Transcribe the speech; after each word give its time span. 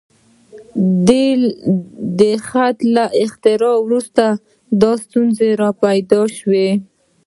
د 2.19 2.21
خط 2.47 2.77
له 2.95 3.05
اختراع 3.23 3.75
وروسته 3.81 4.23
دا 4.81 4.91
ستونزې 5.03 5.49
راپیدا 5.61 6.21
شوې. 6.37 6.69